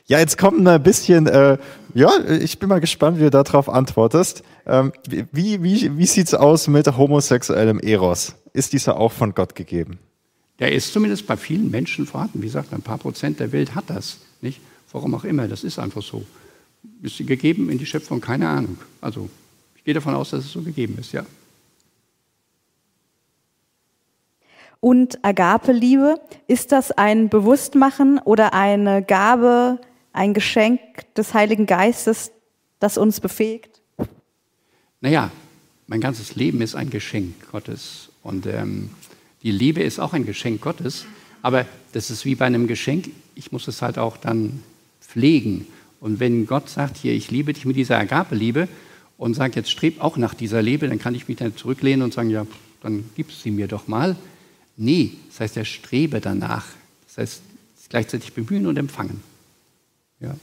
Ja, 0.05 0.19
jetzt 0.19 0.37
kommt 0.37 0.65
ein 0.65 0.83
bisschen, 0.83 1.27
äh, 1.27 1.57
ja, 1.93 2.11
ich 2.27 2.59
bin 2.59 2.69
mal 2.69 2.79
gespannt, 2.79 3.19
wie 3.19 3.23
du 3.23 3.29
darauf 3.29 3.69
antwortest. 3.69 4.41
Ähm, 4.65 4.93
wie 5.31 5.61
wie, 5.61 5.97
wie 5.97 6.05
sieht 6.05 6.27
es 6.27 6.33
aus 6.33 6.67
mit 6.67 6.87
homosexuellem 6.87 7.79
Eros? 7.79 8.35
Ist 8.53 8.73
dieser 8.73 8.97
auch 8.97 9.11
von 9.11 9.35
Gott 9.35 9.53
gegeben? 9.53 9.99
Der 10.59 10.71
ist 10.71 10.91
zumindest 10.93 11.27
bei 11.27 11.37
vielen 11.37 11.69
Menschen 11.69 12.05
vorhanden. 12.07 12.41
Wie 12.41 12.47
gesagt, 12.47 12.73
ein 12.73 12.81
paar 12.81 12.97
Prozent 12.97 13.39
der 13.39 13.51
Welt 13.51 13.75
hat 13.75 13.89
das. 13.89 14.19
Nicht? 14.41 14.59
Warum 14.91 15.13
auch 15.15 15.23
immer, 15.23 15.47
das 15.47 15.63
ist 15.63 15.79
einfach 15.79 16.01
so. 16.01 16.25
Ist 17.01 17.17
sie 17.17 17.25
gegeben 17.25 17.69
in 17.69 17.77
die 17.77 17.85
Schöpfung? 17.85 18.21
Keine 18.21 18.47
Ahnung. 18.47 18.77
Also, 19.01 19.29
ich 19.75 19.83
gehe 19.83 19.93
davon 19.93 20.15
aus, 20.15 20.31
dass 20.31 20.45
es 20.45 20.51
so 20.51 20.61
gegeben 20.61 20.97
ist, 20.99 21.11
ja. 21.11 21.25
Und 24.79 25.23
Agape-Liebe, 25.23 26.19
ist 26.47 26.71
das 26.71 26.91
ein 26.91 27.29
Bewusstmachen 27.29 28.19
oder 28.19 28.53
eine 28.53 29.03
Gabe, 29.03 29.79
ein 30.13 30.33
Geschenk 30.33 30.79
des 31.15 31.33
Heiligen 31.33 31.65
Geistes, 31.65 32.31
das 32.79 32.97
uns 32.97 33.19
befähigt? 33.19 33.81
Naja, 35.01 35.31
mein 35.87 36.01
ganzes 36.01 36.35
Leben 36.35 36.61
ist 36.61 36.75
ein 36.75 36.89
Geschenk 36.89 37.33
Gottes. 37.51 38.09
Und 38.23 38.45
ähm, 38.45 38.91
die 39.43 39.51
Liebe 39.51 39.81
ist 39.81 39.99
auch 39.99 40.13
ein 40.13 40.25
Geschenk 40.25 40.61
Gottes. 40.61 41.05
Aber 41.41 41.65
das 41.93 42.09
ist 42.09 42.25
wie 42.25 42.35
bei 42.35 42.45
einem 42.45 42.67
Geschenk. 42.67 43.09
Ich 43.35 43.51
muss 43.51 43.67
es 43.67 43.81
halt 43.81 43.97
auch 43.97 44.17
dann 44.17 44.63
pflegen. 45.01 45.67
Und 45.99 46.19
wenn 46.19 46.45
Gott 46.45 46.69
sagt, 46.69 46.97
hier, 46.97 47.13
ich 47.13 47.31
liebe 47.31 47.53
dich 47.53 47.65
mit 47.65 47.75
dieser 47.75 47.97
Agape-Liebe 47.97 48.67
und 49.17 49.33
sagt, 49.33 49.55
jetzt 49.55 49.71
streb 49.71 50.01
auch 50.01 50.17
nach 50.17 50.33
dieser 50.33 50.61
Liebe, 50.61 50.87
dann 50.87 50.99
kann 50.99 51.15
ich 51.15 51.27
mich 51.27 51.37
dann 51.37 51.55
zurücklehnen 51.55 52.03
und 52.03 52.13
sagen, 52.13 52.29
ja, 52.29 52.45
dann 52.81 53.09
gib 53.15 53.31
sie 53.31 53.51
mir 53.51 53.67
doch 53.67 53.87
mal. 53.87 54.15
Nee, 54.75 55.13
das 55.29 55.39
heißt, 55.39 55.57
er 55.57 55.65
strebe 55.65 56.21
danach. 56.21 56.65
Das 57.07 57.17
heißt, 57.17 57.41
gleichzeitig 57.89 58.33
bemühen 58.33 58.67
und 58.67 58.77
empfangen. 58.77 59.23
Ja. 60.19 60.35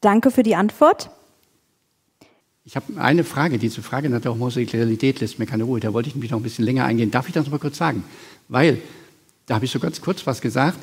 Danke 0.00 0.30
für 0.30 0.42
die 0.42 0.56
Antwort. 0.56 1.10
Ich 2.64 2.76
habe 2.76 3.00
eine 3.00 3.24
Frage. 3.24 3.58
Diese 3.58 3.82
Frage 3.82 4.08
nach 4.08 4.20
der 4.20 4.32
Homosexualität 4.32 5.20
lässt 5.20 5.40
mir 5.40 5.46
keine 5.46 5.64
Ruhe. 5.64 5.80
Da 5.80 5.92
wollte 5.92 6.08
ich 6.08 6.14
nämlich 6.14 6.30
noch 6.30 6.38
ein 6.38 6.44
bisschen 6.44 6.64
länger 6.64 6.84
eingehen. 6.84 7.10
Darf 7.10 7.26
ich 7.26 7.34
das 7.34 7.50
mal 7.50 7.58
kurz 7.58 7.76
sagen? 7.76 8.04
Weil, 8.48 8.78
da 9.46 9.56
habe 9.56 9.64
ich 9.64 9.72
so 9.72 9.80
ganz 9.80 10.00
kurz 10.00 10.26
was 10.28 10.40
gesagt. 10.40 10.78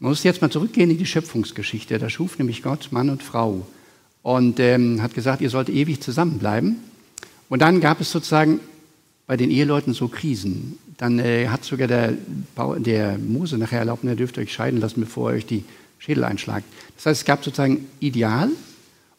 Man 0.00 0.10
muss 0.10 0.24
jetzt 0.24 0.42
mal 0.42 0.50
zurückgehen 0.50 0.90
in 0.90 0.98
die 0.98 1.06
Schöpfungsgeschichte. 1.06 1.98
Da 2.00 2.10
schuf 2.10 2.38
nämlich 2.38 2.64
Gott 2.64 2.88
Mann 2.90 3.10
und 3.10 3.22
Frau 3.22 3.64
und 4.22 4.58
ähm, 4.58 5.02
hat 5.02 5.14
gesagt, 5.14 5.40
ihr 5.40 5.50
sollt 5.50 5.68
ewig 5.68 6.00
zusammenbleiben. 6.00 6.78
Und 7.48 7.62
dann 7.62 7.80
gab 7.80 8.00
es 8.00 8.10
sozusagen 8.10 8.58
bei 9.28 9.36
den 9.36 9.52
Eheleuten 9.52 9.94
so 9.94 10.08
Krisen. 10.08 10.78
Dann 10.96 11.20
äh, 11.20 11.46
hat 11.46 11.64
sogar 11.64 11.86
der, 11.86 12.14
der 12.78 13.18
Mose 13.18 13.56
nachher 13.56 13.78
erlaubt, 13.78 14.02
ihr 14.02 14.16
dürft 14.16 14.36
euch 14.36 14.52
scheiden 14.52 14.80
lassen, 14.80 15.00
bevor 15.00 15.30
ihr 15.30 15.36
euch 15.36 15.46
die 15.46 15.62
Schädeleinschlag. 15.98 16.64
Das 16.96 17.06
heißt, 17.06 17.20
es 17.20 17.24
gab 17.24 17.44
sozusagen 17.44 17.86
Ideal 18.00 18.50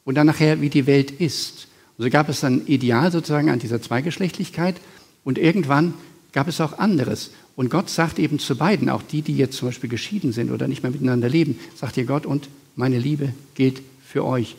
und 0.04 0.16
dann 0.16 0.28
nachher, 0.28 0.60
wie 0.60 0.70
die 0.70 0.88
Welt 0.88 1.12
ist. 1.12 1.68
Und 2.02 2.06
so 2.06 2.10
gab 2.10 2.30
es 2.30 2.40
dann 2.40 2.66
Ideal 2.66 3.12
sozusagen 3.12 3.52
an 3.52 3.60
dieser 3.60 3.80
Zweigeschlechtlichkeit 3.80 4.82
und 5.24 5.38
irgendwann 5.38 5.94
gab 6.32 6.48
es 6.48 6.60
auch 6.60 6.80
anderes. 6.80 7.30
Und 7.56 7.70
Gott 7.70 7.92
sagt 7.92 8.18
eben 8.18 8.40
zu 8.40 8.58
beiden, 8.58 8.90
auch 8.90 9.04
die, 9.04 9.22
die 9.22 9.38
jetzt 9.38 9.58
zum 9.58 9.68
Beispiel 9.68 9.88
geschieden 9.88 10.32
sind 10.32 10.50
oder 10.50 10.68
nicht 10.68 10.82
mehr 10.82 10.92
miteinander 10.92 11.30
leben, 11.30 11.60
sagt 11.76 11.98
ihr 11.98 12.06
Gott, 12.06 12.26
und 12.26 12.50
meine 12.76 12.98
Liebe 12.98 13.34
gilt 13.54 13.84
für 14.04 14.26
euch. 14.26 14.56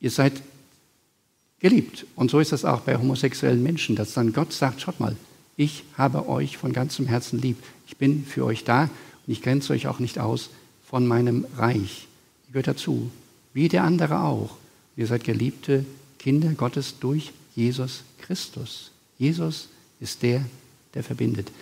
Ihr 0.00 0.10
seid 0.10 0.32
geliebt. 1.60 2.04
Und 2.16 2.32
so 2.32 2.40
ist 2.40 2.50
das 2.50 2.64
auch 2.64 2.80
bei 2.80 2.96
homosexuellen 2.96 3.62
Menschen, 3.62 3.94
dass 3.94 4.14
dann 4.14 4.32
Gott 4.32 4.52
sagt, 4.52 4.80
schaut 4.80 4.98
mal, 4.98 5.14
ich 5.56 5.84
habe 5.96 6.28
euch 6.28 6.56
von 6.56 6.72
ganzem 6.72 7.06
Herzen 7.06 7.40
lieb. 7.40 7.58
Ich 7.86 7.96
bin 7.96 8.24
für 8.24 8.44
euch 8.44 8.64
da 8.64 8.90
und 9.26 9.32
ich 9.32 9.40
grenze 9.40 9.72
euch 9.72 9.86
auch 9.86 10.00
nicht 10.00 10.18
aus 10.18 10.50
von 10.84 11.06
meinem 11.06 11.46
Reich. 11.56 12.08
Ihr 12.48 12.54
gehört 12.54 12.66
dazu, 12.66 13.08
wie 13.54 13.68
der 13.68 13.84
andere 13.84 14.22
auch. 14.22 14.56
Ihr 14.96 15.06
seid 15.06 15.22
geliebte 15.22 15.84
Kinder 16.22 16.52
Gottes 16.52 16.94
durch 17.00 17.32
Jesus 17.56 18.04
Christus. 18.20 18.92
Jesus 19.18 19.68
ist 20.00 20.22
der, 20.22 20.44
der 20.94 21.02
verbindet. 21.02 21.50